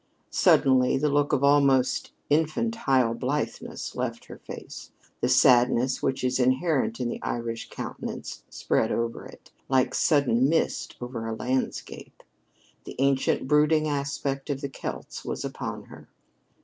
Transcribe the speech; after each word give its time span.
Suddenly 0.31 0.97
the 0.97 1.09
look 1.11 1.31
of 1.31 1.43
almost 1.43 2.11
infantile 2.27 3.13
blitheness 3.13 3.95
left 3.95 4.25
her 4.25 4.39
face. 4.39 4.89
The 5.19 5.29
sadness 5.29 6.01
which 6.01 6.23
is 6.23 6.39
inherent 6.39 6.99
in 6.99 7.07
the 7.07 7.21
Irish 7.21 7.69
countenance 7.69 8.41
spread 8.49 8.91
over 8.91 9.27
it, 9.27 9.51
like 9.69 9.93
sudden 9.93 10.49
mist 10.49 10.95
over 10.99 11.27
a 11.27 11.35
landscape. 11.35 12.23
The 12.85 12.95
ancient 12.97 13.47
brooding 13.47 13.87
aspect 13.87 14.49
of 14.49 14.61
the 14.61 14.69
Celts 14.69 15.23
was 15.23 15.45
upon 15.45 15.83
her. 15.83 16.09